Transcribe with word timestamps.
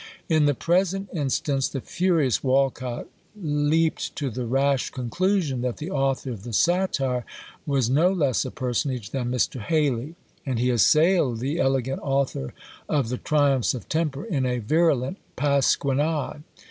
In 0.27 0.47
the 0.47 0.55
present 0.55 1.09
instance, 1.13 1.67
the 1.67 1.79
furious 1.79 2.39
Wolcot 2.43 3.05
leapt 3.39 4.15
to 4.15 4.31
the 4.31 4.47
rash 4.47 4.89
conclusion, 4.89 5.61
that 5.61 5.77
the 5.77 5.91
author 5.91 6.31
of 6.31 6.41
the 6.41 6.53
satire 6.53 7.23
was 7.67 7.87
no 7.87 8.11
less 8.11 8.43
a 8.43 8.49
personage 8.49 9.11
than 9.11 9.29
Mr. 9.29 9.59
Hayley, 9.59 10.15
and 10.43 10.57
he 10.57 10.71
assailed 10.71 11.39
the 11.39 11.59
elegant 11.59 11.99
author 12.01 12.51
of 12.89 13.09
the 13.09 13.19
"Triumphs 13.19 13.75
of 13.75 13.87
Temper" 13.89 14.25
in 14.25 14.43
a 14.43 14.57
virulent 14.57 15.17
pasquinade. 15.35 16.41